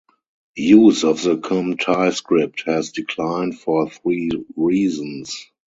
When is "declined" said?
2.91-3.59